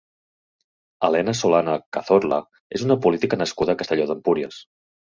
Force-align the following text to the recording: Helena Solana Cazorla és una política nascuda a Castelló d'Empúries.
Helena 1.07 1.35
Solana 1.41 1.77
Cazorla 1.99 2.41
és 2.79 2.89
una 2.89 2.99
política 3.07 3.41
nascuda 3.45 3.79
a 3.79 3.83
Castelló 3.85 4.15
d'Empúries. 4.15 4.65